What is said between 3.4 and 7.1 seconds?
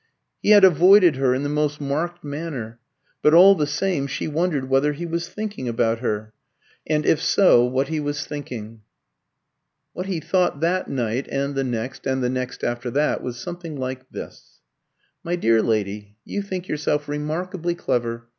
the same, she wondered whether he was thinking about her, and